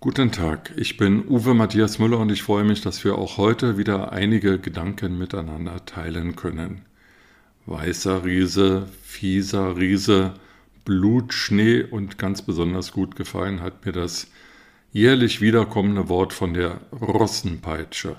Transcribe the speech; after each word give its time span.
Guten 0.00 0.30
Tag, 0.30 0.72
ich 0.76 0.96
bin 0.96 1.26
Uwe 1.26 1.54
Matthias 1.54 1.98
Müller 1.98 2.20
und 2.20 2.30
ich 2.30 2.44
freue 2.44 2.62
mich, 2.62 2.82
dass 2.82 3.02
wir 3.02 3.18
auch 3.18 3.36
heute 3.36 3.78
wieder 3.78 4.12
einige 4.12 4.60
Gedanken 4.60 5.18
miteinander 5.18 5.84
teilen 5.86 6.36
können. 6.36 6.82
Weißer 7.66 8.24
Riese, 8.24 8.86
fieser 9.02 9.76
Riese, 9.76 10.34
Blutschnee 10.84 11.82
und 11.82 12.16
ganz 12.16 12.42
besonders 12.42 12.92
gut 12.92 13.16
gefallen 13.16 13.60
hat 13.60 13.84
mir 13.84 13.90
das 13.90 14.30
jährlich 14.92 15.40
wiederkommende 15.40 16.08
Wort 16.08 16.32
von 16.32 16.54
der 16.54 16.80
Rossenpeitsche. 16.92 18.14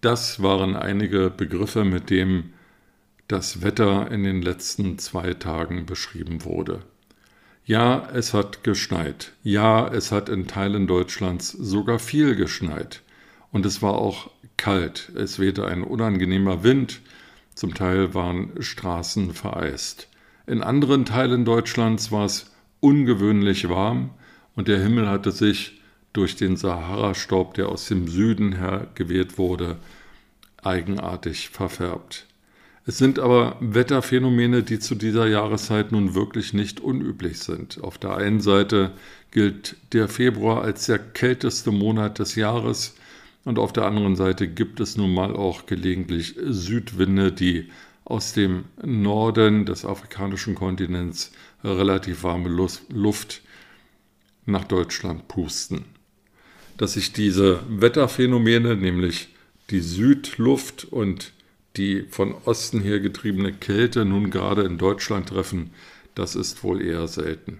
Das 0.00 0.42
waren 0.42 0.74
einige 0.74 1.28
Begriffe, 1.28 1.84
mit 1.84 2.08
denen 2.08 2.54
das 3.28 3.60
Wetter 3.60 4.10
in 4.10 4.24
den 4.24 4.40
letzten 4.40 4.98
zwei 4.98 5.34
Tagen 5.34 5.84
beschrieben 5.84 6.46
wurde. 6.46 6.80
Ja, 7.66 8.10
es 8.12 8.34
hat 8.34 8.62
geschneit. 8.62 9.32
Ja, 9.42 9.88
es 9.88 10.12
hat 10.12 10.28
in 10.28 10.46
Teilen 10.46 10.86
Deutschlands 10.86 11.50
sogar 11.50 11.98
viel 11.98 12.36
geschneit. 12.36 13.00
Und 13.52 13.64
es 13.64 13.80
war 13.80 13.94
auch 13.94 14.30
kalt. 14.58 15.10
Es 15.16 15.38
wehte 15.38 15.66
ein 15.66 15.82
unangenehmer 15.82 16.62
Wind. 16.62 17.00
Zum 17.54 17.72
Teil 17.72 18.12
waren 18.12 18.50
Straßen 18.60 19.32
vereist. 19.32 20.08
In 20.46 20.62
anderen 20.62 21.06
Teilen 21.06 21.46
Deutschlands 21.46 22.12
war 22.12 22.26
es 22.26 22.52
ungewöhnlich 22.80 23.70
warm 23.70 24.10
und 24.56 24.68
der 24.68 24.80
Himmel 24.80 25.08
hatte 25.08 25.32
sich 25.32 25.80
durch 26.12 26.36
den 26.36 26.56
Sahara-Staub, 26.56 27.54
der 27.54 27.70
aus 27.70 27.88
dem 27.88 28.08
Süden 28.08 28.56
her 28.56 28.88
geweht 28.94 29.38
wurde, 29.38 29.78
eigenartig 30.62 31.48
verfärbt. 31.48 32.26
Es 32.86 32.98
sind 32.98 33.18
aber 33.18 33.56
Wetterphänomene, 33.60 34.62
die 34.62 34.78
zu 34.78 34.94
dieser 34.94 35.26
Jahreszeit 35.26 35.90
nun 35.90 36.14
wirklich 36.14 36.52
nicht 36.52 36.80
unüblich 36.80 37.38
sind. 37.38 37.82
Auf 37.82 37.96
der 37.96 38.16
einen 38.16 38.40
Seite 38.40 38.92
gilt 39.30 39.76
der 39.92 40.06
Februar 40.06 40.62
als 40.62 40.86
der 40.86 40.98
kälteste 40.98 41.70
Monat 41.70 42.18
des 42.18 42.34
Jahres 42.34 42.94
und 43.44 43.58
auf 43.58 43.72
der 43.72 43.86
anderen 43.86 44.16
Seite 44.16 44.48
gibt 44.48 44.80
es 44.80 44.96
nun 44.96 45.14
mal 45.14 45.34
auch 45.34 45.64
gelegentlich 45.64 46.36
Südwinde, 46.44 47.32
die 47.32 47.70
aus 48.04 48.34
dem 48.34 48.64
Norden 48.82 49.64
des 49.64 49.86
afrikanischen 49.86 50.54
Kontinents 50.54 51.32
relativ 51.62 52.22
warme 52.22 52.50
Luft 52.90 53.42
nach 54.44 54.64
Deutschland 54.64 55.26
pusten. 55.26 55.86
Dass 56.76 56.94
sich 56.94 57.14
diese 57.14 57.60
Wetterphänomene, 57.68 58.76
nämlich 58.76 59.28
die 59.70 59.80
Südluft 59.80 60.84
und 60.84 61.28
die 61.28 61.43
von 62.10 62.34
Osten 62.44 62.80
her 62.80 63.00
getriebene 63.00 63.52
Kälte 63.52 64.04
nun 64.04 64.30
gerade 64.30 64.62
in 64.62 64.78
Deutschland 64.78 65.28
treffen, 65.28 65.70
das 66.14 66.36
ist 66.36 66.62
wohl 66.62 66.80
eher 66.80 67.08
selten. 67.08 67.58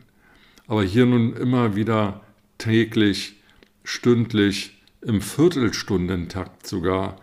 Aber 0.66 0.84
hier 0.84 1.06
nun 1.06 1.34
immer 1.36 1.74
wieder 1.74 2.20
täglich, 2.58 3.40
stündlich, 3.82 4.80
im 5.02 5.20
Viertelstundentakt 5.20 6.66
sogar 6.66 7.16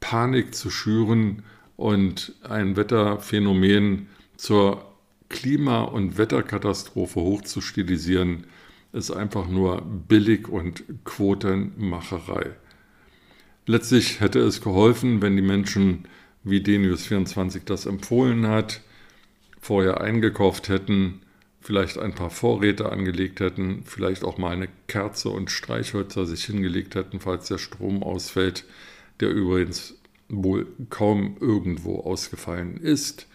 Panik 0.00 0.54
zu 0.54 0.70
schüren 0.70 1.44
und 1.76 2.34
ein 2.42 2.76
Wetterphänomen 2.76 4.08
zur 4.36 4.84
Klima- 5.28 5.82
und 5.82 6.18
Wetterkatastrophe 6.18 7.20
hochzustilisieren, 7.20 8.44
ist 8.92 9.10
einfach 9.10 9.48
nur 9.48 9.80
billig 9.80 10.48
und 10.48 10.84
Quotenmacherei. 11.04 12.50
Letztlich 13.64 14.20
hätte 14.20 14.40
es 14.40 14.60
geholfen, 14.60 15.22
wenn 15.22 15.36
die 15.36 15.42
Menschen 15.42 16.04
wie 16.44 16.60
Denius24 16.60 17.62
das 17.64 17.86
empfohlen 17.86 18.46
hat, 18.46 18.80
vorher 19.60 20.00
eingekauft 20.00 20.68
hätten, 20.68 21.20
vielleicht 21.60 21.98
ein 21.98 22.14
paar 22.14 22.30
Vorräte 22.30 22.90
angelegt 22.90 23.40
hätten, 23.40 23.82
vielleicht 23.84 24.24
auch 24.24 24.38
mal 24.38 24.50
eine 24.52 24.68
Kerze 24.88 25.28
und 25.28 25.50
Streichhölzer 25.50 26.26
sich 26.26 26.44
hingelegt 26.44 26.94
hätten, 26.94 27.20
falls 27.20 27.48
der 27.48 27.58
Strom 27.58 28.02
ausfällt, 28.02 28.64
der 29.20 29.30
übrigens 29.30 29.94
wohl 30.28 30.66
kaum 30.90 31.36
irgendwo 31.40 32.00
ausgefallen 32.00 32.78
ist, 32.78 33.26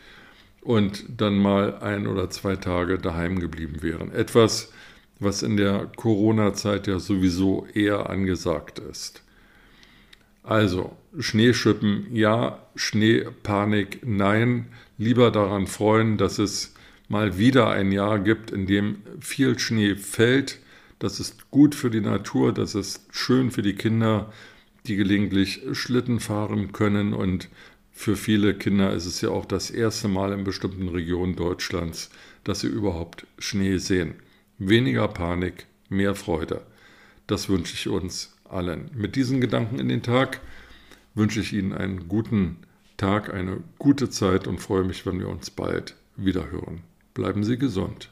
und 0.68 1.06
dann 1.08 1.38
mal 1.38 1.80
ein 1.80 2.08
oder 2.08 2.30
zwei 2.30 2.58
Tage 2.58 2.98
daheim 2.98 3.40
geblieben 3.40 3.82
wären. 3.82 4.12
Etwas, 4.12 4.74
was 5.18 5.42
in 5.42 5.56
der 5.56 5.90
Corona-Zeit 5.96 6.88
ja 6.88 7.00
sowieso 7.00 7.66
eher 7.74 8.10
angesagt 8.10 8.80
ist. 8.80 9.24
Also 10.44 10.98
Schneeschippen 11.20 12.08
ja, 12.14 12.68
Schneepanik 12.76 14.02
nein. 14.06 14.68
Lieber 14.98 15.32
daran 15.32 15.68
freuen, 15.68 16.18
dass 16.18 16.40
es 16.40 16.74
mal 17.10 17.38
wieder 17.38 17.70
ein 17.70 17.92
Jahr 17.92 18.20
gibt, 18.20 18.52
in 18.52 18.66
dem 18.66 18.98
viel 19.20 19.58
Schnee 19.60 19.96
fällt. 19.96 20.60
Das 21.00 21.20
ist 21.20 21.52
gut 21.52 21.76
für 21.76 21.90
die 21.90 22.02
Natur, 22.02 22.54
das 22.54 22.76
ist 22.76 23.02
schön 23.12 23.52
für 23.52 23.62
die 23.62 23.76
Kinder, 23.76 24.32
die 24.88 24.96
gelegentlich 24.96 25.62
Schlitten 25.74 26.20
fahren 26.20 26.72
können 26.72 27.14
und 27.14 27.50
für 27.92 28.16
viele 28.16 28.54
Kinder 28.54 28.94
ist 28.94 29.06
es 29.06 29.22
ja 29.22 29.30
auch 29.30 29.46
das 29.46 29.72
erste 29.72 30.08
Mal 30.08 30.32
in 30.32 30.44
bestimmten 30.44 30.88
Regionen 30.88 31.36
Deutschlands, 31.36 32.12
dass 32.44 32.60
sie 32.60 32.68
überhaupt 32.68 33.26
Schnee 33.40 33.78
sehen. 33.78 34.14
Weniger 34.60 35.08
Panik, 35.08 35.66
mehr 35.90 36.14
Freude. 36.14 36.62
Das 37.26 37.50
wünsche 37.50 37.74
ich 37.74 37.88
uns 37.88 38.36
allen. 38.48 38.92
Mit 38.94 39.16
diesen 39.16 39.42
Gedanken 39.42 39.80
in 39.80 39.90
den 39.90 40.04
Tag 40.04 40.42
wünsche 41.18 41.42
ich 41.42 41.52
Ihnen 41.52 41.74
einen 41.74 42.08
guten 42.08 42.58
Tag, 42.96 43.34
eine 43.34 43.58
gute 43.80 44.10
Zeit 44.10 44.48
und 44.48 44.60
freue 44.60 44.84
mich, 44.84 45.06
wenn 45.06 45.20
wir 45.20 45.30
uns 45.30 45.50
bald 45.50 45.96
wieder 46.16 46.52
hören. 46.52 46.82
Bleiben 47.14 47.44
Sie 47.44 47.58
gesund. 47.58 48.10